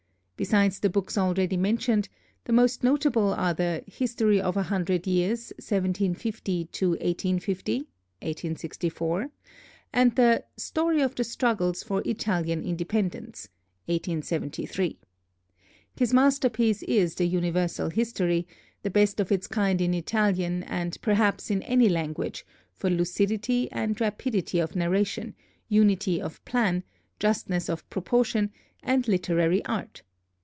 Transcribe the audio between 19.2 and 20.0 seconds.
of its kind in